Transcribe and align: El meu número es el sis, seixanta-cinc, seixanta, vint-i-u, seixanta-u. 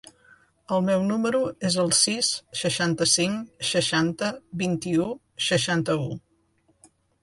El 0.77 0.79
meu 0.87 1.03
número 1.09 1.41
es 1.69 1.77
el 1.83 1.93
sis, 1.99 2.31
seixanta-cinc, 2.63 3.55
seixanta, 3.75 4.35
vint-i-u, 4.67 5.11
seixanta-u. 5.53 6.15